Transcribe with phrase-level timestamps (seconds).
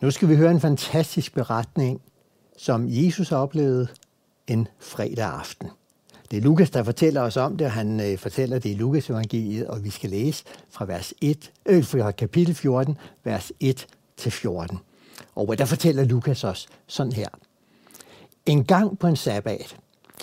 [0.00, 2.00] Nu skal vi høre en fantastisk beretning,
[2.56, 3.88] som Jesus oplevede
[4.46, 5.68] en fredag aften.
[6.30, 9.10] Det er Lukas, der fortæller os om det, og han øh, fortæller det i Lukas
[9.10, 14.32] evangeliet, og vi skal læse fra, vers 1, øh, fra kapitel 14, vers 1 til
[14.32, 14.78] 14.
[15.34, 17.28] Og der fortæller Lukas os sådan her.
[18.46, 19.76] En gang på en sabbat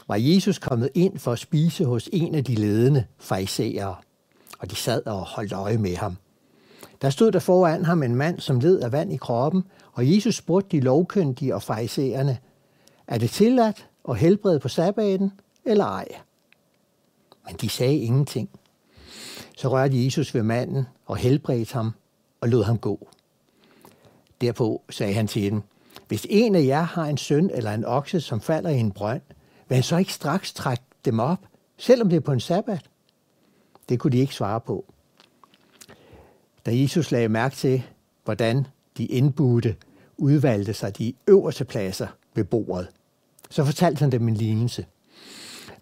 [0.08, 3.96] var Jesus kommet ind for at spise hos en af de ledende farisæere,
[4.60, 6.18] og de sad og holdt øje med ham.
[7.02, 10.36] Der stod der foran ham en mand, som led af vand i kroppen, og Jesus
[10.36, 12.38] spurgte de lovkyndige og fejserende,
[13.08, 15.32] er det tilladt at helbrede på sabbaten
[15.66, 16.08] eller ej?
[17.48, 18.50] Men de sagde ingenting.
[19.58, 21.92] Så rørte Jesus ved manden og helbredte ham
[22.42, 23.08] og lod ham gå.
[24.42, 25.62] Derpå sagde han til dem,
[26.08, 29.22] hvis en af jer har en søn eller en okse, som falder i en brønd,
[29.68, 31.40] vil han så ikke straks trække dem op,
[31.78, 32.90] selvom det er på en sabbat?
[33.90, 34.86] Det kunne de ikke svare på.
[36.66, 37.84] Da Jesus lagde mærke til,
[38.24, 39.76] hvordan de indbudte
[40.18, 42.88] udvalgte sig de øverste pladser ved bordet,
[43.50, 44.86] så fortalte han dem en lignelse.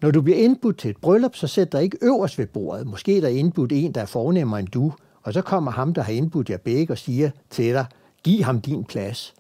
[0.02, 2.88] Når du bliver indbudt til et bryllup, så sæt dig ikke øverst ved bordet.
[2.88, 6.02] Måske er der indbudt en, der er fornemmere end du, og så kommer ham, der
[6.02, 7.86] har indbudt jer begge og siger til dig,
[8.23, 9.34] giv ham din plads.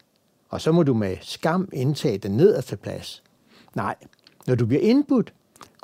[0.49, 3.23] Og så må du med skam indtage den nederste plads.
[3.75, 3.95] Nej,
[4.47, 5.33] når du bliver indbudt,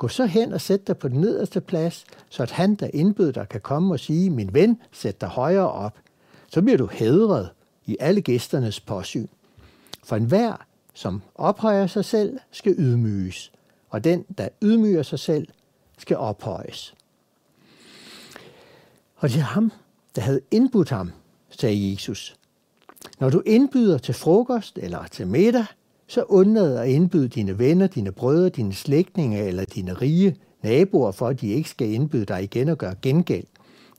[0.00, 3.32] gå så hen og sæt dig på den nederste plads, så at han, der indbød
[3.32, 5.98] dig, kan komme og sige, min ven, sæt dig højere op.
[6.48, 7.50] Så bliver du hedret
[7.86, 9.26] i alle gæsternes påsyn.
[10.04, 13.52] For enhver, som ophøjer sig selv, skal ydmyges,
[13.90, 15.48] og den, der ydmyger sig selv,
[15.98, 16.94] skal ophøjes.
[19.16, 19.72] Og det er ham,
[20.16, 21.12] der havde indbudt ham,
[21.50, 22.36] sagde Jesus.
[23.18, 25.66] Når du indbyder til frokost eller til middag,
[26.10, 31.28] så undlad at indbyde dine venner, dine brødre, dine slægtninge eller dine rige naboer, for
[31.28, 33.46] at de ikke skal indbyde dig igen og gøre gengæld.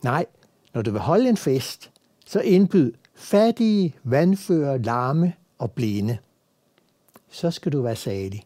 [0.03, 0.25] Nej,
[0.73, 1.91] når du vil holde en fest,
[2.25, 6.17] så indbyd fattige, vandfører, larme og blinde.
[7.29, 8.43] Så skal du være salig,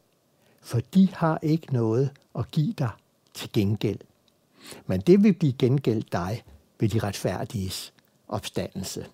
[0.62, 2.90] for de har ikke noget at give dig
[3.34, 4.00] til gengæld.
[4.86, 6.44] Men det vil blive gengældt dig
[6.80, 7.94] ved de retfærdiges
[8.28, 9.06] opstandelse.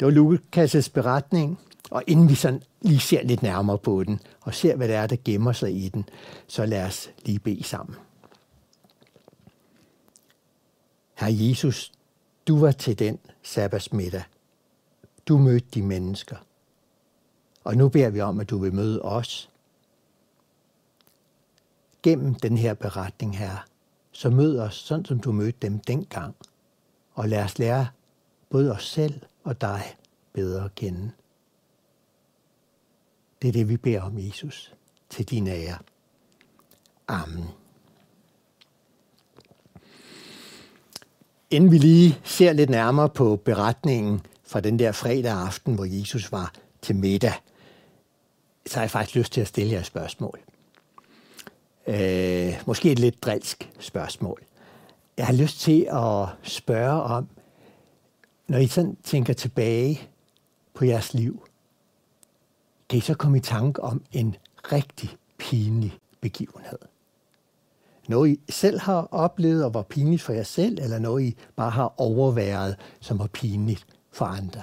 [0.00, 1.58] Det var Lukas' beretning,
[1.90, 5.06] og inden vi sådan lige ser lidt nærmere på den, og ser, hvad det er,
[5.06, 6.08] der gemmer sig i den,
[6.46, 7.96] så lad os lige bede sammen.
[11.14, 11.92] Herre Jesus,
[12.48, 14.22] du var til den sabbatsmiddag.
[15.28, 16.36] Du mødte de mennesker.
[17.64, 19.50] Og nu beder vi om, at du vil møde os.
[22.02, 23.66] Gennem den her beretning her,
[24.12, 26.34] så mød os sådan, som du mødte dem dengang.
[27.14, 27.88] Og lad os lære
[28.50, 29.82] både os selv og dig
[30.32, 31.12] bedre at kende.
[33.44, 34.74] Det er det, vi beder om, Jesus,
[35.10, 35.78] til din ære.
[37.08, 37.44] Amen.
[41.50, 46.32] Inden vi lige ser lidt nærmere på beretningen fra den der fredag aften, hvor Jesus
[46.32, 47.32] var til middag,
[48.66, 50.40] så har jeg faktisk lyst til at stille jer et spørgsmål.
[51.86, 54.42] Øh, måske et lidt drilsk spørgsmål.
[55.16, 57.28] Jeg har lyst til at spørge om,
[58.48, 60.00] når I sådan tænker tilbage
[60.74, 61.46] på jeres liv,
[62.94, 64.36] kan I så komme i tanke om en
[64.72, 66.78] rigtig pinlig begivenhed?
[68.08, 71.70] Noget I selv har oplevet og var pinligt for jer selv, eller noget I bare
[71.70, 74.62] har overværet, som var pinligt for andre?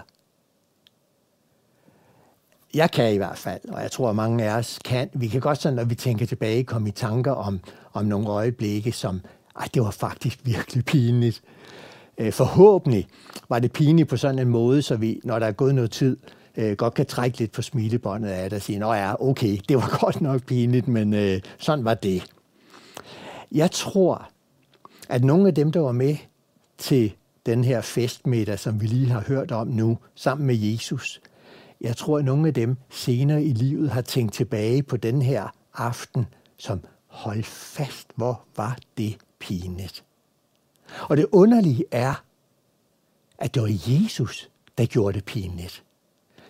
[2.73, 5.09] Jeg kan i hvert fald, og jeg tror, at mange af os kan.
[5.13, 7.59] Vi kan godt sådan, når vi tænker tilbage, komme i tanker om,
[7.93, 9.21] om nogle øjeblikke, som,
[9.59, 11.41] ej, det var faktisk virkelig pinligt.
[12.17, 13.07] Øh, forhåbentlig
[13.49, 16.17] var det pinligt på sådan en måde, så vi, når der er gået noget tid,
[16.57, 19.77] øh, godt kan trække lidt på smilebåndet af det og sige, nå ja, okay, det
[19.77, 22.23] var godt nok pinligt, men øh, sådan var det.
[23.51, 24.29] Jeg tror,
[25.09, 26.15] at nogle af dem, der var med
[26.77, 27.13] til
[27.45, 31.21] den her festmiddag, som vi lige har hørt om nu, sammen med Jesus,
[31.81, 35.47] jeg tror, at nogle af dem senere i livet har tænkt tilbage på den her
[35.73, 36.25] aften,
[36.57, 40.03] som hold fast, hvor var det pinligt.
[41.01, 42.23] Og det underlige er,
[43.37, 45.83] at det var Jesus, der gjorde det pinligt.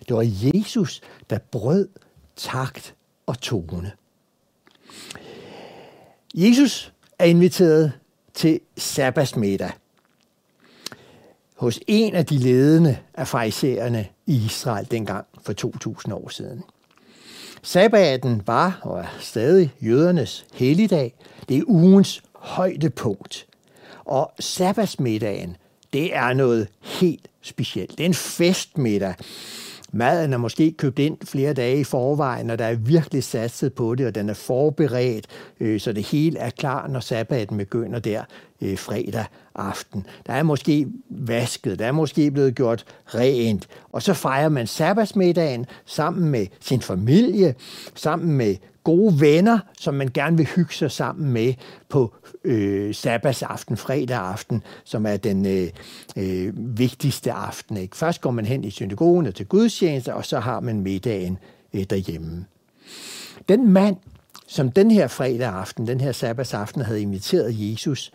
[0.08, 1.00] Det var Jesus,
[1.30, 1.88] der brød
[2.36, 2.94] takt
[3.26, 3.92] og tone.
[6.34, 7.92] Jesus er inviteret
[8.34, 9.70] til sabbatsmiddag
[11.56, 16.62] hos en af de ledende af fraisererne i Israel dengang for 2000 år siden.
[17.62, 21.14] Sabbaten var og er stadig jødernes helligdag.
[21.48, 23.46] Det er ugens højdepunkt.
[24.04, 25.56] Og sabbatsmiddagen,
[25.92, 27.90] det er noget helt specielt.
[27.90, 29.14] Det er en festmiddag,
[29.92, 33.94] Maden er måske købt ind flere dage i forvejen, og der er virkelig satset på
[33.94, 35.26] det, og den er forberedt,
[35.60, 38.22] øh, så det hele er klar, når sabbaten begynder der
[38.60, 39.24] øh, fredag
[39.54, 40.06] aften.
[40.26, 45.66] Der er måske vasket, der er måske blevet gjort rent, og så fejrer man sabbatsmiddagen
[45.86, 47.54] sammen med sin familie,
[47.94, 51.54] sammen med gode venner, som man gerne vil hygge sig sammen med
[51.88, 52.14] på
[52.44, 55.68] øh, sabbatsaften, fredag aften, som er den øh,
[56.16, 57.76] øh, vigtigste aften.
[57.76, 57.96] Ikke?
[57.96, 61.38] Først går man hen i synagogen og til gudstjeneste, og så har man middagen
[61.74, 62.44] øh, derhjemme.
[63.48, 63.96] Den mand,
[64.46, 68.12] som den her fredag aften, den her sabbatsaften, havde inviteret Jesus,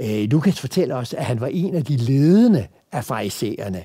[0.00, 3.84] øh, Lukas fortæller os, at han var en af de ledende af farisæerne.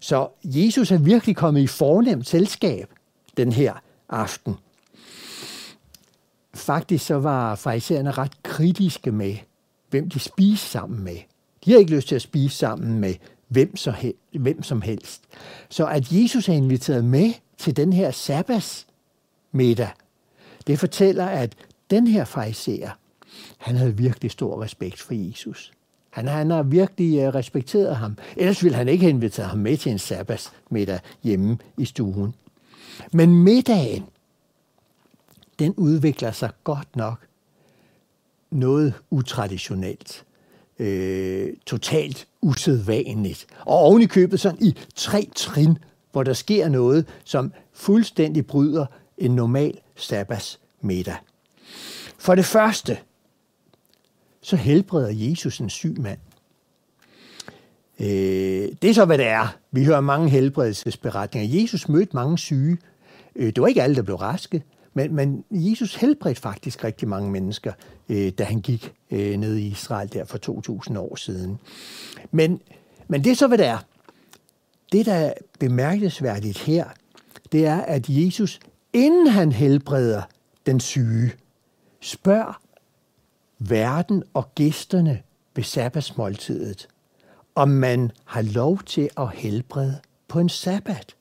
[0.00, 2.88] Så Jesus er virkelig kommet i fornemt selskab
[3.36, 3.72] den her
[4.08, 4.54] aften.
[6.60, 9.36] Faktisk så var fraisererne ret kritiske med,
[9.90, 11.16] hvem de spiste sammen med.
[11.64, 13.14] De har ikke lyst til at spise sammen med
[13.48, 15.22] hvem, så hel, hvem som helst.
[15.68, 18.86] Så at Jesus er inviteret med til den her sabbats
[19.52, 19.90] middag,
[20.66, 21.54] det fortæller, at
[21.90, 22.90] den her farisæer,
[23.58, 25.72] han havde virkelig stor respekt for Jesus.
[26.10, 28.18] Han, han har virkelig øh, respekteret ham.
[28.36, 32.34] Ellers ville han ikke have inviteret ham med til en sabbatsmiddag hjemme i stuen.
[33.12, 34.04] Men middagen,
[35.60, 37.26] den udvikler sig godt nok
[38.50, 40.24] noget utraditionelt.
[40.78, 43.46] Øh, totalt usædvanligt.
[43.66, 45.78] Og oven i købet sådan i tre trin,
[46.12, 48.86] hvor der sker noget, som fuldstændig bryder
[49.18, 51.16] en normal sabbatsmiddag.
[52.18, 52.98] For det første,
[54.42, 56.18] så helbreder Jesus en syg mand.
[58.00, 59.56] Øh, det er så, hvad det er.
[59.70, 61.60] Vi hører mange helbredelsesberetninger.
[61.60, 62.78] Jesus mødte mange syge.
[63.36, 64.62] Øh, det var ikke alle, der blev raske,
[64.94, 67.72] men, men Jesus helbredte faktisk rigtig mange mennesker,
[68.08, 71.58] øh, da han gik øh, ned i Israel der for 2000 år siden.
[72.30, 72.60] Men,
[73.08, 73.78] men det er så, hvad det er.
[74.92, 76.84] Det, der er bemærkelsesværdigt her,
[77.52, 78.60] det er, at Jesus,
[78.92, 80.22] inden han helbreder
[80.66, 81.32] den syge,
[82.00, 82.60] spørger
[83.58, 85.22] verden og gæsterne
[85.56, 86.88] ved sabbatsmåltidet,
[87.54, 91.16] om man har lov til at helbrede på en sabbat.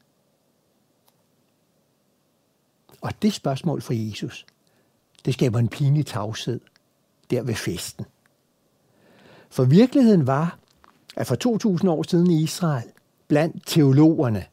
[3.02, 4.46] Og det spørgsmål fra Jesus,
[5.26, 6.60] det skaber en pinlig tavshed
[7.32, 8.06] der ved festen.
[9.50, 10.58] For virkeligheden var,
[11.16, 12.90] at for 2000 år siden i Israel,
[13.28, 14.46] blandt teologerne,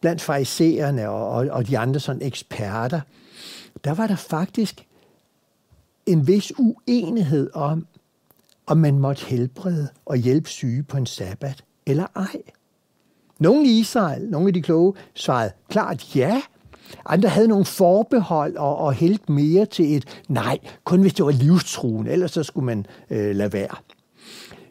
[0.00, 3.00] blandt farisæerne og, og, og de andre sådan eksperter,
[3.84, 4.86] der var der faktisk
[6.06, 7.86] en vis uenighed om,
[8.66, 12.42] om man måtte helbrede og hjælpe syge på en sabbat eller ej.
[13.38, 16.42] Nogle i Israel, nogle af de kloge, svarede klart ja,
[17.06, 21.30] andre havde nogle forbehold og, og hældt mere til et nej, kun hvis det var
[21.30, 23.76] livstruende, ellers så skulle man øh, lade være.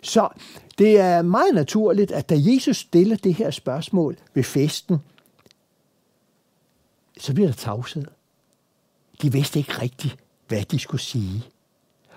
[0.03, 0.29] Så
[0.77, 4.97] det er meget naturligt, at da Jesus stiller det her spørgsmål ved festen,
[7.17, 8.05] så bliver der tavshed.
[9.21, 10.17] De vidste ikke rigtigt,
[10.47, 11.43] hvad de skulle sige.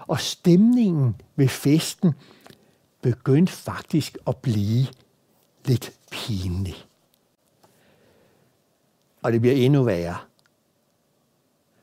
[0.06, 2.12] Og stemningen ved festen
[3.02, 4.86] begyndte faktisk at blive
[5.64, 6.86] lidt pinlig.
[9.22, 10.16] Og det bliver endnu værre.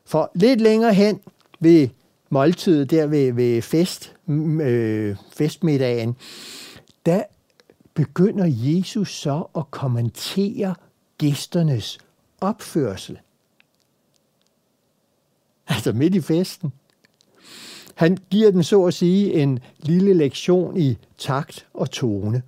[0.04, 1.20] For lidt længere hen
[1.60, 1.88] ved
[2.30, 6.16] måltidet, der ved, ved fest, mm, øh, festmiddagen,
[7.06, 7.22] der
[7.94, 10.74] begynder Jesus så at kommentere
[11.18, 11.98] gæsternes
[12.40, 13.18] opførsel.
[15.66, 16.72] Altså midt i festen.
[17.94, 22.42] Han giver den så at sige en lille lektion i takt og tone.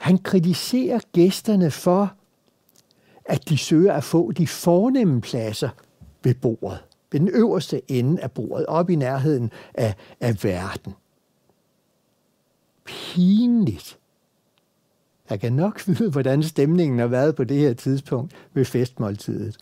[0.00, 2.14] Han kritiserer gæsterne for,
[3.24, 5.68] at de søger at få de fornemme pladser
[6.24, 6.78] ved bordet,
[7.12, 10.94] ved den øverste ende af bordet, op i nærheden af, af verden.
[12.84, 13.98] Pinligt.
[15.30, 19.56] Jeg kan nok vide, hvordan stemningen har været på det her tidspunkt ved festmåltidet.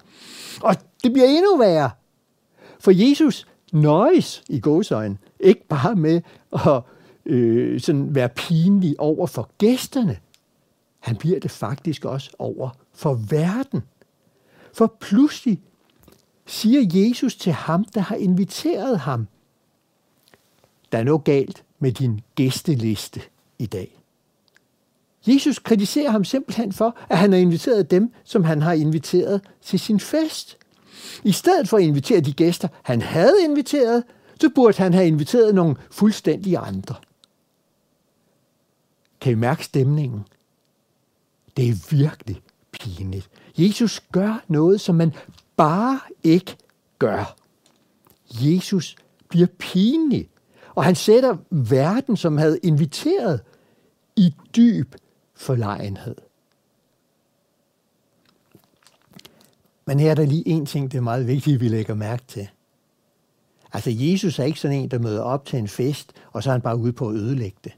[0.62, 1.90] Og det bliver endnu værre,
[2.80, 6.20] for Jesus nøjes i godsøjen, ikke bare med
[6.52, 6.82] at
[7.26, 10.16] øh, sådan være pinlig over for gæsterne.
[11.02, 13.82] Han bliver det faktisk også over for verden.
[14.72, 15.60] For pludselig
[16.46, 19.26] siger Jesus til ham, der har inviteret ham,
[20.92, 23.20] der er noget galt med din gæsteliste
[23.58, 23.98] i dag.
[25.26, 29.80] Jesus kritiserer ham simpelthen for, at han har inviteret dem, som han har inviteret til
[29.80, 30.58] sin fest.
[31.24, 34.04] I stedet for at invitere de gæster, han havde inviteret,
[34.40, 36.94] så burde han have inviteret nogle fuldstændig andre.
[39.20, 40.24] Kan I mærke stemningen?
[41.56, 42.42] Det er virkelig
[42.72, 43.30] pinligt.
[43.58, 45.12] Jesus gør noget, som man
[45.56, 46.56] bare ikke
[46.98, 47.36] gør.
[48.40, 48.96] Jesus
[49.28, 50.28] bliver pinlig,
[50.74, 53.40] og han sætter verden, som havde inviteret,
[54.16, 54.94] i dyb
[55.34, 56.16] forlegenhed.
[59.86, 62.48] Men her er der lige en ting, det er meget vigtigt, vi lægger mærke til.
[63.72, 66.52] Altså, Jesus er ikke sådan en, der møder op til en fest, og så er
[66.52, 67.72] han bare ude på at ødelægge det.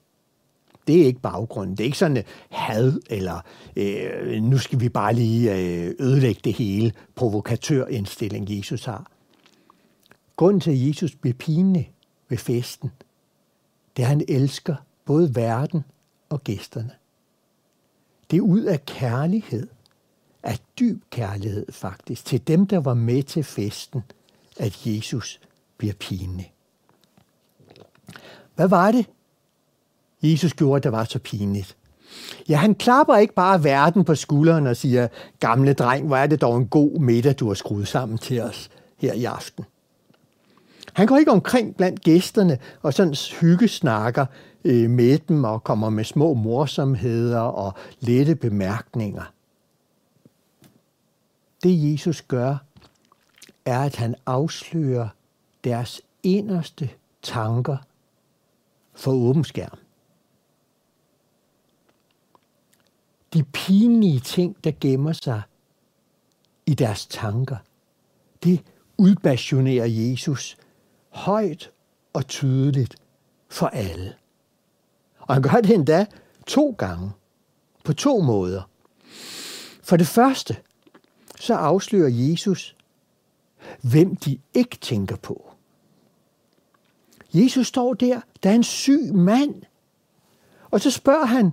[0.86, 1.76] Det er ikke baggrunden.
[1.76, 3.40] Det er ikke sådan et had, eller
[3.76, 9.10] øh, nu skal vi bare lige øh, ødelægge det hele, provokatørindstilling, Jesus har.
[10.36, 11.92] Grunden til, at Jesus bliver pinlig
[12.28, 12.90] ved festen,
[13.96, 15.84] det er, at han elsker både verden
[16.28, 16.90] og gæsterne.
[18.30, 19.68] Det er ud af kærlighed,
[20.42, 24.02] af dyb kærlighed faktisk, til dem, der var med til festen,
[24.58, 25.40] at Jesus
[25.76, 26.54] bliver pinlig.
[28.54, 29.06] Hvad var det,
[30.30, 31.76] Jesus gjorde, der var så pinligt?
[32.48, 35.08] Ja, han klapper ikke bare verden på skulderen og siger,
[35.40, 38.70] gamle dreng, hvor er det dog en god middag, du har skruet sammen til os
[38.98, 39.64] her i aften.
[40.92, 44.26] Han går ikke omkring blandt gæsterne og sådan hyggesnakker
[44.64, 49.32] øh, med dem og kommer med små morsomheder og lette bemærkninger.
[51.62, 52.56] Det Jesus gør,
[53.64, 55.08] er, at han afslører
[55.64, 56.90] deres inderste
[57.22, 57.76] tanker
[58.94, 59.78] for åben skærm.
[63.34, 65.42] De pinlige ting, der gemmer sig
[66.66, 67.56] i deres tanker,
[68.44, 68.62] det
[68.96, 70.56] udbationerer Jesus
[71.08, 71.70] højt
[72.12, 72.96] og tydeligt
[73.48, 74.14] for alle.
[75.18, 76.06] Og han gør det endda
[76.46, 77.10] to gange,
[77.84, 78.62] på to måder.
[79.82, 80.56] For det første,
[81.40, 82.76] så afslører Jesus,
[83.82, 85.50] hvem de ikke tænker på.
[87.34, 89.62] Jesus står der, der er en syg mand.
[90.70, 91.52] Og så spørger han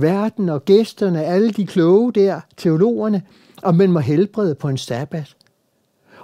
[0.00, 3.22] verden og gæsterne, alle de kloge der, teologerne,
[3.62, 5.36] og man må helbrede på en sabbat.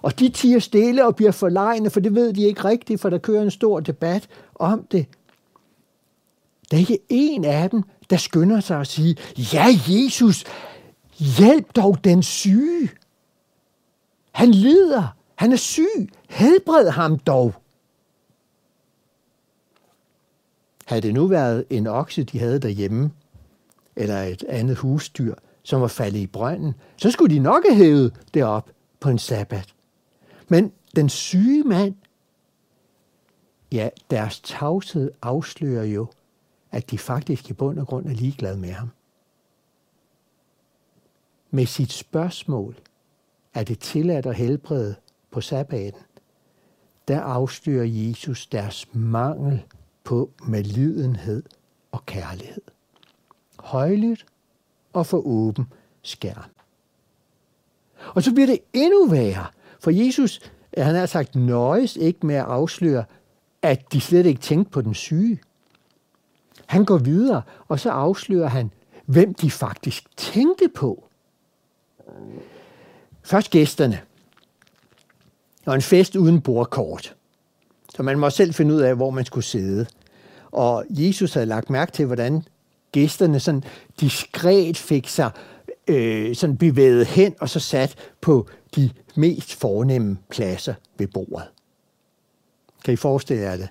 [0.02, 3.18] Og de tiger stille og bliver forlegne, for det ved de ikke rigtigt, for der
[3.18, 5.06] kører en stor debat om det.
[6.70, 9.16] Der er ikke en af dem, der skynder sig at sige,
[9.52, 10.44] ja Jesus,
[11.18, 12.90] hjælp dog den syge.
[14.32, 17.54] Han lider, han er syg, helbred ham dog.
[20.86, 23.10] Havde det nu været en okse, de havde derhjemme,
[23.96, 28.14] eller et andet husdyr, som var faldet i brønden, så skulle de nok have hævet
[28.34, 29.74] det op på en sabbat.
[30.48, 31.94] Men den syge mand,
[33.72, 36.06] ja, deres tavshed afslører jo,
[36.72, 38.90] at de faktisk i bund og grund er ligeglade med ham.
[41.50, 42.76] Med sit spørgsmål,
[43.54, 44.94] er det tilladt at helbrede
[45.30, 46.00] på sabbaten,
[47.08, 49.62] der afslører Jesus deres mangel
[50.04, 51.42] på medlidenhed
[51.92, 52.62] og kærlighed.
[53.66, 54.26] Højlydt
[54.92, 55.66] og for åben
[56.02, 56.50] skærm.
[58.14, 59.46] Og så bliver det endnu værre,
[59.80, 60.40] for Jesus,
[60.76, 63.04] øh, han har sagt, nøjes ikke med at afsløre,
[63.62, 65.40] at de slet ikke tænkte på den syge.
[66.66, 68.70] Han går videre, og så afslører han,
[69.06, 71.08] hvem de faktisk tænkte på.
[73.22, 74.00] Først gæsterne.
[75.66, 77.14] Og en fest uden bordkort.
[77.94, 79.86] Så man må selv finde ud af, hvor man skulle sidde.
[80.50, 82.44] Og Jesus havde lagt mærke til, hvordan
[82.96, 83.64] gæsterne sådan
[84.00, 85.30] diskret fik sig
[85.88, 91.48] øh, sådan bevæget hen og så sat på de mest fornemme pladser ved bordet.
[92.84, 93.68] Kan I forestille jer det?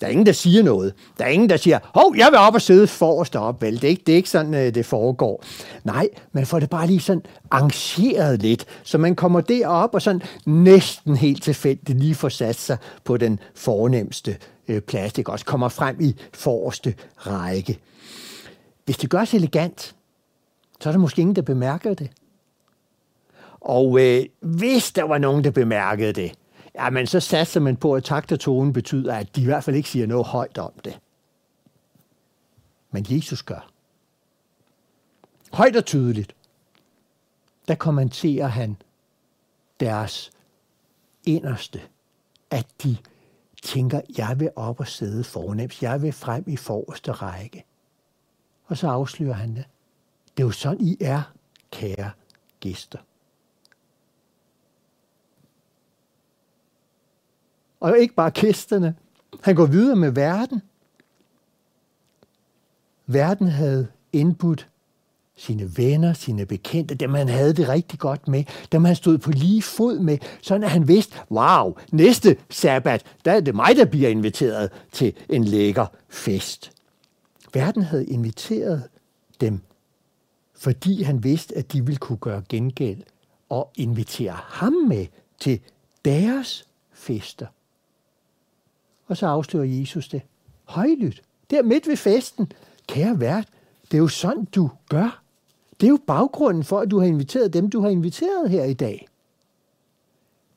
[0.00, 0.94] Der er ingen, der siger noget.
[1.18, 3.62] Der er ingen, der siger, hov, jeg vil op og sidde forrest op.
[3.62, 5.44] Vel, det er ikke, det er ikke sådan, øh, det foregår.
[5.84, 10.22] Nej, man får det bare lige sådan arrangeret lidt, så man kommer derop og sådan
[10.46, 14.36] næsten helt tilfældigt lige får sat sig på den fornemmeste
[14.68, 15.12] øh, plads.
[15.12, 17.78] Det også kommer frem i forreste række.
[18.88, 19.96] Hvis det gørs elegant,
[20.80, 22.10] så er der måske ingen, der bemærker det.
[23.60, 26.38] Og øh, hvis der var nogen, der bemærkede det,
[26.74, 29.76] jamen så satser man på, at takt og tone betyder, at de i hvert fald
[29.76, 30.98] ikke siger noget højt om det.
[32.90, 33.70] Men Jesus gør.
[35.52, 36.36] Højt og tydeligt,
[37.68, 38.76] der kommenterer han
[39.80, 40.30] deres
[41.26, 41.80] inderste,
[42.50, 42.96] at de
[43.62, 47.64] tænker, jeg vil op og sidde fornemt, jeg vil frem i forreste række.
[48.68, 49.64] Og så afslører han det.
[50.36, 51.22] Det er jo sådan, I er,
[51.70, 52.10] kære
[52.60, 52.98] gæster.
[57.80, 58.96] Og ikke bare gæsterne.
[59.42, 60.62] Han går videre med verden.
[63.06, 64.68] Verden havde indbudt
[65.36, 69.30] sine venner, sine bekendte, dem han havde det rigtig godt med, dem han stod på
[69.30, 73.84] lige fod med, sådan at han vidste, wow, næste sabbat, der er det mig, der
[73.84, 76.77] bliver inviteret til en lækker fest.
[77.52, 78.88] Verden havde inviteret
[79.40, 79.60] dem,
[80.54, 83.02] fordi han vidste, at de ville kunne gøre gengæld
[83.48, 85.06] og invitere ham med
[85.40, 85.60] til
[86.04, 87.46] deres fester.
[89.06, 90.22] Og så afslører Jesus det
[90.64, 91.22] højlydt.
[91.50, 92.52] Der midt ved festen.
[92.86, 93.48] Kære vært,
[93.90, 95.22] det er jo sådan, du gør.
[95.80, 98.74] Det er jo baggrunden for, at du har inviteret dem, du har inviteret her i
[98.74, 99.08] dag.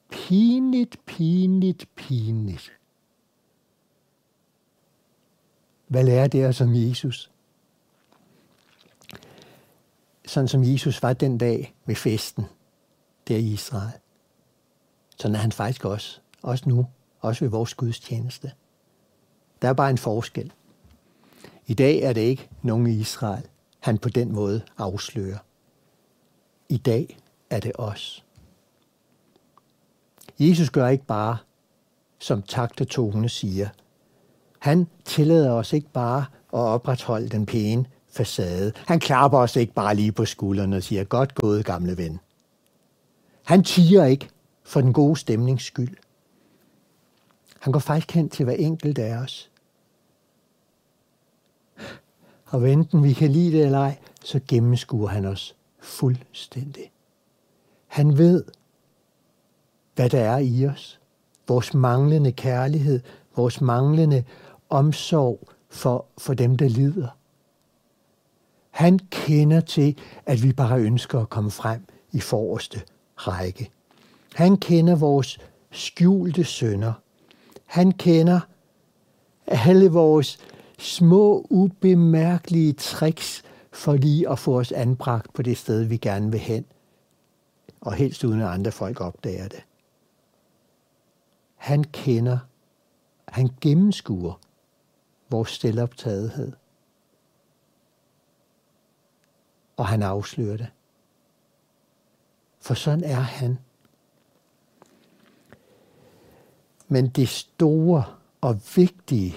[0.09, 2.71] Pinligt, pinligt, pinligt.
[5.91, 7.31] Hvad lærer det os om Jesus?
[10.25, 12.45] Sådan som Jesus var den dag ved festen
[13.27, 13.99] der i Israel.
[15.17, 16.19] Sådan er han faktisk også.
[16.41, 16.87] Også nu.
[17.19, 18.51] Også ved vores gudstjeneste.
[19.61, 20.51] Der er bare en forskel.
[21.67, 23.47] I dag er det ikke nogen i Israel,
[23.79, 25.37] han på den måde afslører.
[26.69, 27.17] I dag
[27.49, 28.25] er det os.
[30.39, 31.37] Jesus gør ikke bare,
[32.19, 33.69] som takt og tone siger.
[34.61, 38.71] Han tillader os ikke bare at opretholde den pæne facade.
[38.87, 42.19] Han klapper os ikke bare lige på skuldrene og siger, godt gået, gamle ven.
[43.45, 44.29] Han tiger ikke
[44.63, 45.97] for den gode stemnings skyld.
[47.59, 49.51] Han går faktisk hen til hver enkelt af os.
[52.45, 56.91] Og enten vi kan lide det eller ej, så gennemskuer han os fuldstændig.
[57.87, 58.43] Han ved,
[59.95, 60.99] hvad der er i os.
[61.47, 62.99] Vores manglende kærlighed,
[63.35, 64.23] vores manglende
[64.71, 67.07] omsorg for, for dem, der lider.
[68.71, 72.81] Han kender til, at vi bare ønsker at komme frem i forreste
[73.15, 73.71] række.
[74.35, 75.39] Han kender vores
[75.71, 76.93] skjulte sønder.
[77.65, 78.39] Han kender
[79.47, 80.37] alle vores
[80.79, 86.39] små, ubemærkelige tricks for lige at få os anbragt på det sted, vi gerne vil
[86.39, 86.65] hen.
[87.81, 89.63] Og helst uden at andre folk opdager det.
[91.55, 92.37] Han kender,
[93.27, 94.39] han gennemskuer
[95.31, 96.51] vores stiloptagethed.
[99.77, 100.69] Og han afslører det.
[102.59, 103.59] For sådan er han.
[106.87, 108.05] Men det store
[108.41, 109.35] og vigtige,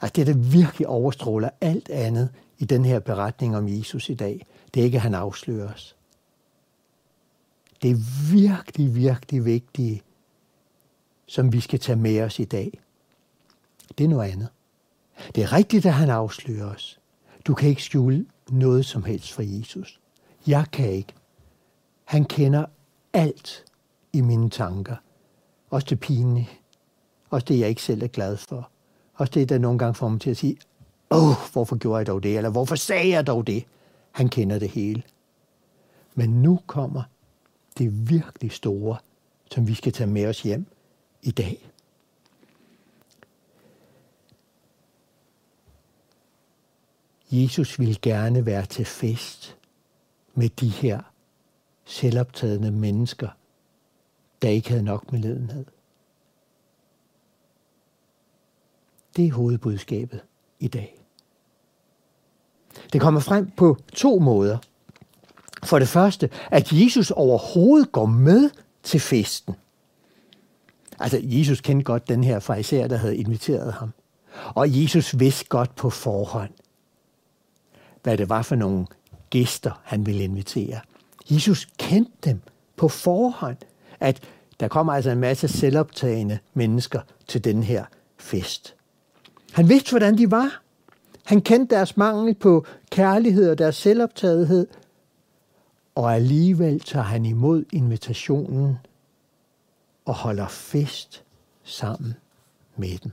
[0.00, 4.46] altså det, der virkelig overstråler alt andet i den her beretning om Jesus i dag,
[4.74, 5.96] det er ikke, at han afslører os.
[7.82, 10.02] Det er virkelig, virkelig vigtige,
[11.26, 12.80] som vi skal tage med os i dag.
[13.98, 14.48] Det er noget andet.
[15.34, 17.00] Det er rigtigt, at han afslører os.
[17.46, 20.00] Du kan ikke skjule noget som helst for Jesus.
[20.46, 21.12] Jeg kan ikke.
[22.04, 22.64] Han kender
[23.12, 23.64] alt
[24.12, 24.96] i mine tanker.
[25.70, 26.50] Også det pinlige.
[27.30, 28.70] Også det, jeg ikke selv er glad for.
[29.14, 30.56] Også det, der nogle gange får mig til at sige,
[31.10, 32.36] åh, hvorfor gjorde jeg dog det?
[32.36, 33.64] Eller hvorfor sagde jeg dog det?
[34.12, 35.02] Han kender det hele.
[36.14, 37.02] Men nu kommer
[37.78, 38.96] det virkelig store,
[39.50, 40.66] som vi skal tage med os hjem
[41.22, 41.69] i dag.
[47.30, 49.56] Jesus vil gerne være til fest
[50.34, 51.00] med de her
[51.84, 53.28] selvoptagende mennesker,
[54.42, 55.64] der ikke havde nok med ledenhed.
[59.16, 60.20] Det er hovedbudskabet
[60.58, 61.00] i dag.
[62.92, 64.58] Det kommer frem på to måder.
[65.64, 68.50] For det første, at Jesus overhovedet går med
[68.82, 69.54] til festen.
[70.98, 73.92] Altså, Jesus kendte godt den her fariser, der havde inviteret ham.
[74.54, 76.50] Og Jesus vidste godt på forhånd,
[78.02, 78.86] hvad det var for nogle
[79.30, 80.80] gæster, han ville invitere.
[81.30, 82.40] Jesus kendte dem
[82.76, 83.56] på forhånd,
[84.00, 84.22] at
[84.60, 87.84] der kommer altså en masse selvoptagende mennesker til den her
[88.18, 88.74] fest.
[89.52, 90.62] Han vidste, hvordan de var.
[91.24, 94.66] Han kendte deres mangel på kærlighed og deres selvoptagethed.
[95.94, 98.78] Og alligevel tager han imod invitationen
[100.04, 101.24] og holder fest
[101.64, 102.14] sammen
[102.76, 103.12] med dem.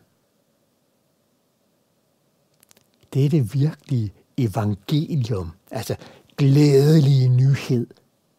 [3.13, 5.95] Det er det virkelige evangelium, altså
[6.38, 7.88] glædelige nyhed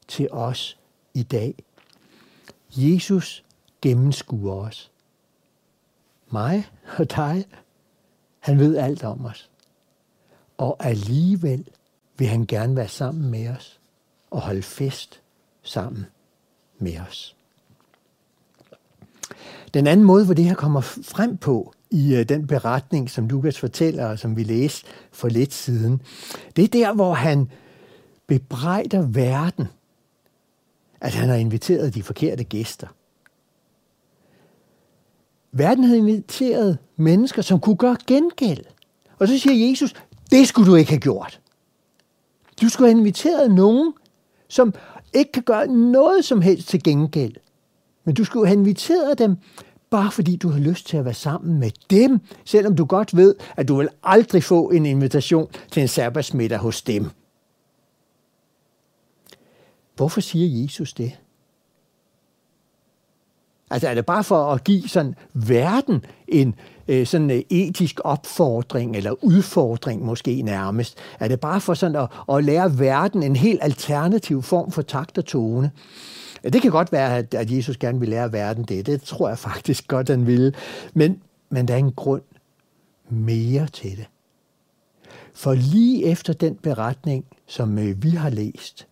[0.08, 0.78] til os
[1.14, 1.54] i dag.
[2.76, 3.44] Jesus
[3.82, 4.90] gennemskuer os.
[6.30, 6.66] Mig
[6.98, 7.44] og dig.
[8.38, 9.50] Han ved alt om os.
[10.58, 11.68] Og alligevel
[12.18, 13.80] vil han gerne være sammen med os
[14.30, 15.22] og holde fest
[15.62, 16.06] sammen
[16.78, 17.37] med os.
[19.74, 23.59] Den anden måde, hvor det her kommer frem på i øh, den beretning, som Lukas
[23.59, 26.03] fortæller, og som vi læste for lidt siden,
[26.57, 27.51] det er der, hvor han
[28.27, 29.68] bebrejder verden,
[31.01, 32.87] at han har inviteret de forkerte gæster.
[35.53, 38.64] Verden havde inviteret mennesker, som kunne gøre gengæld.
[39.18, 39.94] Og så siger Jesus,
[40.31, 41.40] det skulle du ikke have gjort.
[42.62, 43.92] Du skulle have inviteret nogen,
[44.48, 44.74] som
[45.12, 47.35] ikke kan gøre noget som helst til gengæld.
[48.05, 49.37] Men du skulle have inviteret dem,
[49.90, 53.35] bare fordi du har lyst til at være sammen med dem, selvom du godt ved,
[53.57, 57.11] at du vil aldrig få en invitation til en sabbatsmiddag hos dem.
[59.96, 61.12] Hvorfor siger Jesus det?
[63.70, 66.55] Altså er det bare for at give sådan verden en
[66.88, 70.98] øh, sådan etisk opfordring eller udfordring måske nærmest?
[71.20, 75.18] Er det bare for sådan at, at lære verden en helt alternativ form for takt
[75.18, 75.70] og tone?
[76.42, 78.87] Det kan godt være, at Jesus gerne vil lære verden det.
[78.87, 80.55] Det tror jeg faktisk godt, han vil.
[80.94, 82.22] Men, men der er en grund
[83.09, 84.07] mere til det.
[85.35, 88.87] For lige efter den beretning, som øh, vi har læst,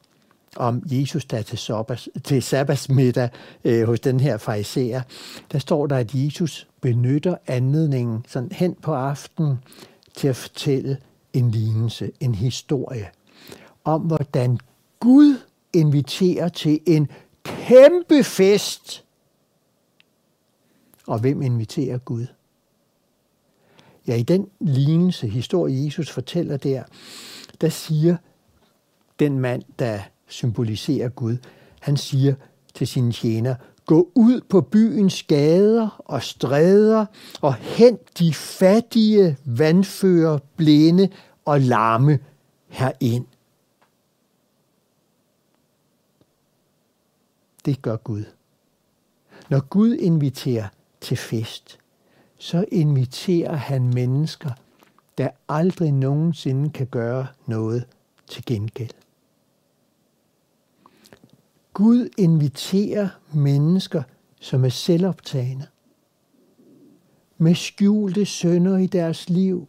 [0.57, 3.29] om Jesus, der til, sobbas, til sabbatsmiddag
[3.65, 5.03] øh, hos den her fariserer,
[5.53, 9.59] der står der, at Jesus benytter anledningen sådan hen på aftenen
[10.17, 10.97] til at fortælle
[11.33, 13.09] en lignelse, en historie
[13.85, 14.59] om, hvordan
[15.01, 15.39] Gud
[15.73, 17.09] inviterer til en
[17.47, 19.05] kæmpe fest.
[21.07, 22.27] Og hvem inviterer Gud?
[24.07, 26.83] Ja, i den lignelse, historie Jesus fortæller der,
[27.61, 28.17] der siger
[29.19, 31.37] den mand, der symboliserer Gud,
[31.81, 32.35] han siger
[32.75, 33.55] til sine tjener,
[33.87, 37.07] gå ud på byens gader og stræder
[37.41, 41.09] og hent de fattige, vandfører, blinde
[41.45, 42.19] og larme
[42.69, 43.27] herind.
[47.67, 48.25] Det gør Gud.
[49.51, 50.69] Når Gud inviterer
[51.01, 51.79] til fest,
[52.39, 54.51] så inviterer han mennesker,
[55.19, 57.87] der aldrig nogensinde kan gøre noget
[58.29, 58.91] til gengæld.
[61.75, 64.03] Gud inviterer mennesker,
[64.41, 65.67] som er selvoptagende,
[67.39, 69.69] med skjulte sønder i deres liv,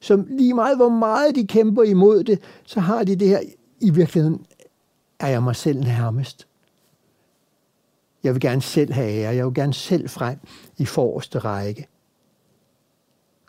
[0.00, 3.40] som lige meget hvor meget de kæmper imod det, så har de det her,
[3.80, 4.46] i virkeligheden
[5.18, 6.46] er jeg mig selv nærmest.
[8.26, 9.34] Jeg vil gerne selv have ære.
[9.34, 10.38] Jeg vil gerne selv frem
[10.76, 11.88] i forreste række.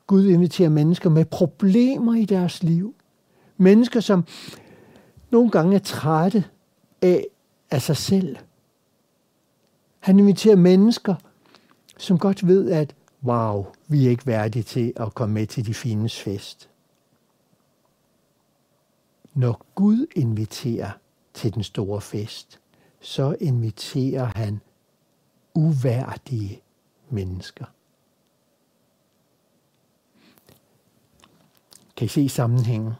[0.07, 2.95] Gud inviterer mennesker med problemer i deres liv.
[3.57, 4.25] Mennesker, som
[5.29, 6.45] nogle gange er trætte
[7.01, 7.25] af,
[7.71, 8.37] af sig selv.
[9.99, 11.15] Han inviterer mennesker,
[11.97, 15.73] som godt ved, at wow, vi er ikke værdige til at komme med til de
[15.73, 16.69] fines fest.
[19.33, 20.91] Når Gud inviterer
[21.33, 22.59] til den store fest,
[22.99, 24.59] så inviterer han
[25.57, 26.61] uværdige
[27.09, 27.65] mennesker.
[31.95, 32.93] Kan I se sammenhængen?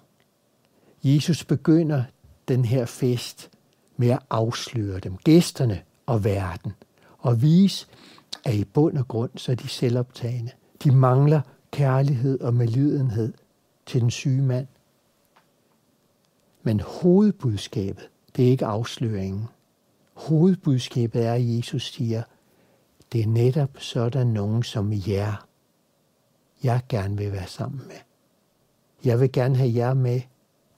[1.03, 2.03] Jesus begynder
[2.47, 3.49] den her fest
[3.97, 6.73] med at afsløre dem, gæsterne og verden,
[7.19, 7.87] og vise,
[8.45, 10.51] at i bund og grund så er de selvoptagende.
[10.83, 11.41] De mangler
[11.71, 13.33] kærlighed og medlidenhed
[13.85, 14.67] til den syge mand.
[16.63, 19.47] Men hovedbudskabet, det er ikke afsløringen.
[20.13, 22.23] Hovedbudskabet er, at Jesus siger,
[23.11, 25.47] det er netop sådan nogen som jer,
[26.63, 27.95] jeg gerne vil være sammen med.
[29.03, 30.21] Jeg vil gerne have jer med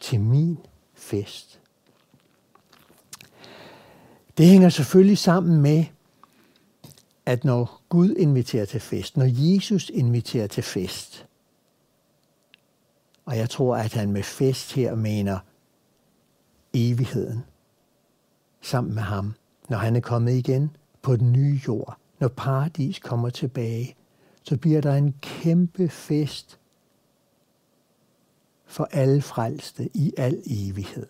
[0.01, 0.57] til min
[0.93, 1.59] fest.
[4.37, 5.85] Det hænger selvfølgelig sammen med,
[7.25, 11.27] at når Gud inviterer til fest, når Jesus inviterer til fest,
[13.25, 15.39] og jeg tror, at han med fest her mener
[16.73, 17.43] evigheden
[18.61, 19.33] sammen med ham,
[19.69, 23.95] når han er kommet igen på den nye jord, når paradis kommer tilbage,
[24.43, 26.59] så bliver der en kæmpe fest
[28.65, 31.05] for alle frelste i al evighed.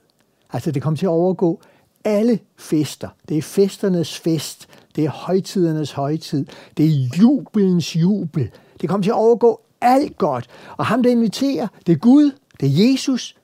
[0.53, 1.61] Altså det kommer til at overgå
[2.03, 3.09] alle fester.
[3.29, 4.67] Det er festernes fest.
[4.95, 6.45] Det er højtidernes højtid.
[6.77, 8.51] Det er jubelens jubel.
[8.81, 10.47] Det kommer til at overgå alt godt.
[10.77, 13.35] Og ham, der inviterer, det er Gud, det er Jesus.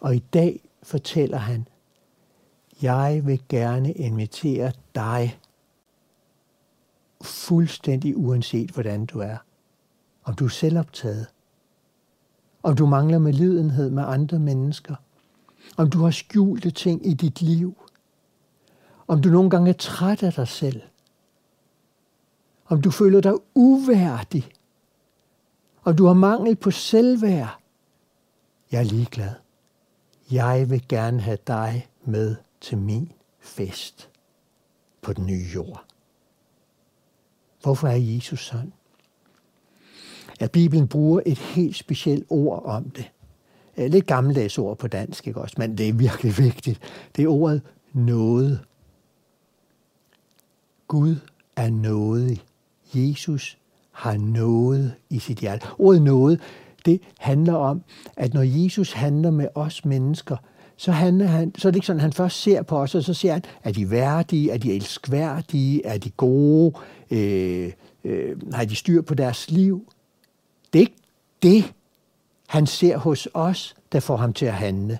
[0.00, 1.68] Og i dag fortæller han,
[2.82, 5.38] jeg vil gerne invitere dig
[7.22, 9.36] fuldstændig uanset hvordan du er.
[10.24, 11.26] Om du er selvoptaget.
[12.62, 14.94] Om du mangler med lidenhed med andre mennesker.
[15.76, 17.76] Om du har skjulte ting i dit liv.
[19.08, 20.82] Om du nogle gange er træt af dig selv.
[22.66, 24.50] Om du føler dig uværdig.
[25.84, 27.60] Om du har mangel på selvværd.
[28.72, 29.34] Jeg er ligeglad.
[30.30, 34.10] Jeg vil gerne have dig med til min fest
[35.02, 35.84] på den nye jord.
[37.62, 38.72] Hvorfor er Jesus sådan?
[40.40, 43.10] At Bibelen bruger et helt specielt ord om det.
[43.76, 45.54] Øh, lidt gammeldags ord på dansk, ikke også?
[45.58, 46.80] Men det er virkelig vigtigt.
[47.16, 48.60] Det er ordet noget.
[50.88, 51.16] Gud
[51.56, 52.42] er nådig.
[52.94, 53.58] Jesus
[53.90, 55.66] har noget i sit hjerte.
[55.78, 56.40] Ordet noget,
[56.84, 57.82] det handler om,
[58.16, 60.36] at når Jesus handler med os mennesker,
[60.80, 63.02] så, han, han, så er det ikke sådan, at han først ser på os, og
[63.02, 66.74] så ser han, er de værdige, er de elskværdige, er de gode,
[67.10, 67.72] øh,
[68.04, 69.92] øh, har de styr på deres liv.
[70.72, 70.96] Det er ikke
[71.42, 71.72] det,
[72.46, 74.98] han ser hos os, der får ham til at handle.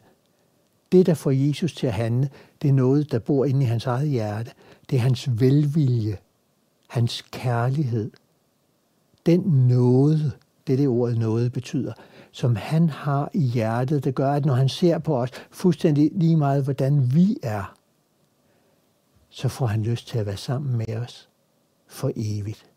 [0.93, 2.31] Det, der får Jesus til at handle,
[2.63, 4.51] det er noget, der bor inde i hans eget hjerte.
[4.91, 6.17] Det er hans velvilje
[6.91, 8.11] hans kærlighed,
[9.27, 10.33] den nåde,
[10.67, 11.93] det er det ordet nåde betyder,
[12.33, 16.37] som han har i hjertet, det gør, at når han ser på os, fuldstændig lige
[16.37, 17.77] meget, hvordan vi er,
[19.29, 21.29] så får han lyst til at være sammen med os
[21.87, 22.71] for evigt.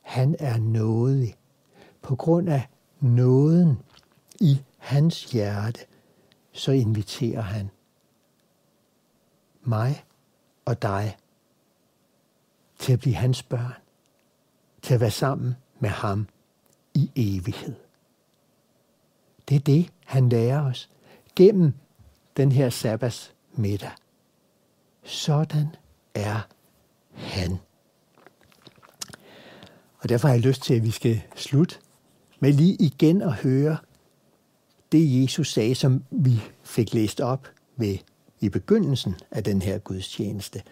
[0.00, 1.36] Han er nådig.
[2.02, 2.68] På grund af
[3.00, 3.78] nåden
[4.40, 5.80] i hans hjerte,
[6.52, 7.70] så inviterer han
[9.62, 10.04] mig
[10.64, 11.16] og dig
[12.78, 13.74] til at blive hans børn,
[14.82, 16.28] til at være sammen med ham
[16.94, 17.81] i evighed.
[19.52, 20.90] Det er det, han lærer os
[21.36, 21.72] gennem
[22.36, 23.90] den her sabbats middag.
[25.04, 25.66] Sådan
[26.14, 26.40] er
[27.12, 27.58] han.
[29.98, 31.76] Og derfor har jeg lyst til, at vi skal slutte
[32.40, 33.76] med lige igen at høre
[34.92, 37.98] det, Jesus sagde, som vi fik læst op ved
[38.40, 40.62] i begyndelsen af den her gudstjeneste.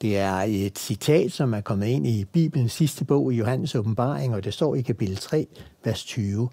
[0.00, 4.34] Det er et citat, som er kommet ind i Bibelens sidste bog i Johannes åbenbaring,
[4.34, 5.46] og det står i kapitel 3,
[5.84, 6.48] vers 20.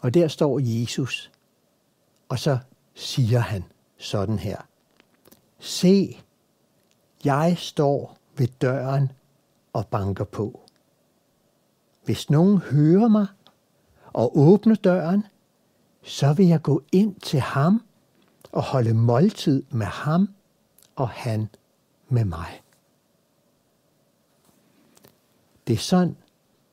[0.00, 1.30] Og der står Jesus,
[2.28, 2.58] og så
[2.94, 3.64] siger han
[3.98, 4.56] sådan her.
[5.58, 6.18] Se,
[7.24, 9.12] jeg står ved døren
[9.72, 10.60] og banker på.
[12.04, 13.26] Hvis nogen hører mig
[14.12, 15.26] og åbner døren,
[16.02, 17.82] så vil jeg gå ind til ham
[18.52, 20.28] og holde måltid med ham
[20.96, 21.48] og han
[22.08, 22.62] med mig.
[25.66, 26.16] Det er sådan,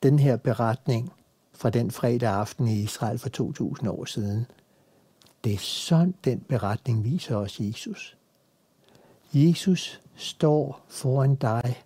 [0.02, 1.12] den her beretning
[1.52, 4.46] fra den fredag aften i Israel for 2000 år siden,
[5.44, 8.16] det er sådan, den beretning viser os Jesus.
[9.34, 11.82] Jesus står foran dig,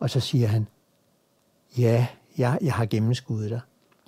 [0.00, 0.68] og så siger han,
[1.78, 2.06] ja,
[2.38, 3.60] jeg, jeg har gennemskuddet dig.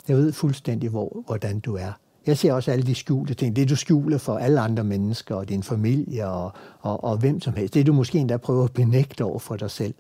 [0.09, 1.93] Jeg ved fuldstændig, hvor, hvordan du er.
[2.27, 3.57] Jeg ser også alle de skjulte ting.
[3.57, 7.55] Det, du skjuler for alle andre mennesker, og din familie, og, og, og hvem som
[7.55, 7.75] helst.
[7.75, 9.95] Det, du måske endda prøver at benægte over for dig selv.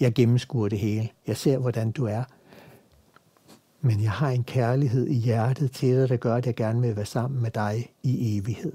[0.00, 1.10] Jeg gennemskuer det hele.
[1.26, 2.24] Jeg ser, hvordan du er.
[3.80, 6.96] Men jeg har en kærlighed i hjertet til dig, der gør, at jeg gerne vil
[6.96, 8.72] være sammen med dig i evighed.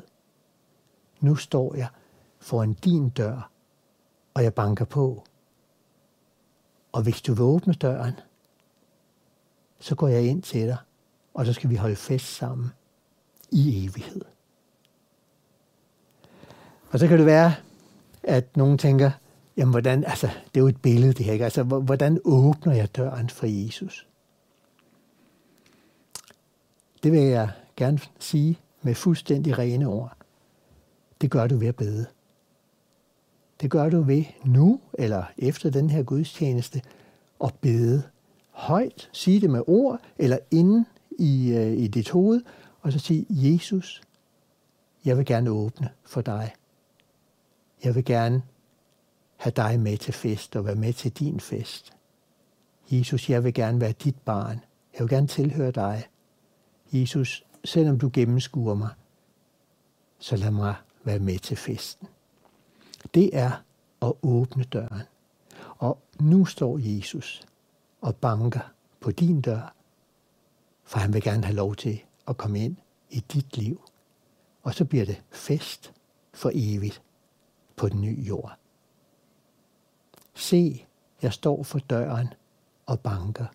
[1.20, 1.88] Nu står jeg
[2.40, 3.52] foran din dør,
[4.34, 5.24] og jeg banker på.
[6.92, 8.14] Og hvis du vil åbne døren,
[9.80, 10.78] så går jeg ind til dig,
[11.34, 12.72] og så skal vi holde fest sammen
[13.52, 14.22] i evighed.
[16.92, 17.54] Og så kan det være,
[18.24, 19.12] at nogen tænker,
[19.62, 21.46] jamen hvordan, altså det er jo et billede det her, ikke?
[21.46, 24.08] Altså hvordan åbner jeg døren for Jesus?
[27.04, 30.18] Det vil jeg gerne sige med fuldstændig rene ord.
[31.22, 32.06] Det gør du ved at bede.
[33.62, 36.82] Det gør du ved nu, eller efter den her gudstjeneste,
[37.44, 38.04] at bede
[38.52, 39.10] højt.
[39.12, 40.86] Sige det med ord, eller inden
[41.20, 42.42] i, øh, i dit hoved,
[42.82, 44.02] og så sige, Jesus,
[45.06, 46.54] jeg vil gerne åbne for dig.
[47.84, 48.44] Jeg vil gerne
[49.42, 51.94] have dig med til fest og være med til din fest.
[52.92, 54.60] Jesus, jeg vil gerne være dit barn.
[54.94, 56.08] Jeg vil gerne tilhøre dig.
[56.92, 58.90] Jesus, selvom du gennemskuer mig,
[60.20, 62.08] så lad mig være med til festen.
[63.14, 63.52] Det er
[64.02, 65.02] at åbne døren.
[65.78, 67.42] Og nu står Jesus
[68.02, 69.74] og banker på din dør,
[70.84, 72.76] for han vil gerne have lov til at komme ind
[73.10, 73.82] i dit liv.
[74.64, 75.94] Og så bliver det fest
[76.34, 77.02] for evigt
[77.76, 78.61] på den nye jord.
[80.42, 80.86] Se,
[81.22, 82.34] jeg står for døren
[82.86, 83.46] og banker.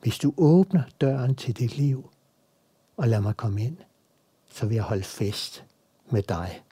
[0.00, 2.10] Hvis du åbner døren til dit liv
[2.96, 3.76] og lader mig komme ind,
[4.50, 5.64] så vil jeg holde fest
[6.10, 6.62] med dig.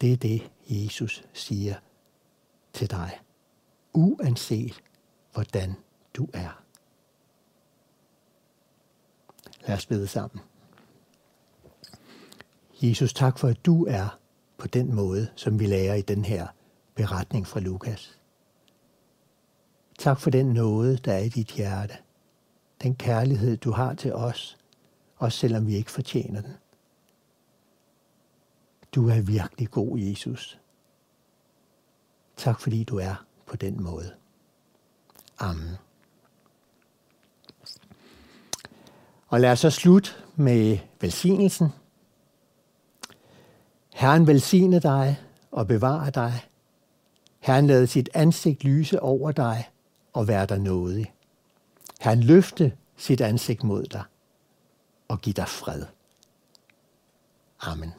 [0.00, 1.74] Det er det, Jesus siger
[2.72, 3.20] til dig,
[3.92, 4.82] uanset
[5.32, 5.74] hvordan
[6.16, 6.62] du er.
[9.66, 10.40] Lad os bede sammen.
[12.82, 14.18] Jesus, tak for, at du er
[14.58, 16.46] på den måde, som vi lærer i den her
[16.94, 18.18] beretning fra Lukas.
[19.98, 21.94] Tak for den nåde, der er i dit hjerte.
[22.82, 24.58] Den kærlighed, du har til os,
[25.16, 26.54] også selvom vi ikke fortjener den.
[28.94, 30.58] Du er virkelig god, Jesus.
[32.36, 34.14] Tak fordi du er på den måde.
[35.38, 35.76] Amen.
[39.28, 41.68] Og lad os så slutte med velsignelsen.
[43.94, 46.40] Herren velsigne dig og bevare dig.
[47.44, 49.70] Herren lade sit ansigt lyse over dig
[50.12, 51.14] og være dig nådig.
[52.00, 54.02] Herren løfte sit ansigt mod dig
[55.08, 55.84] og give dig fred.
[57.60, 57.92] Amen.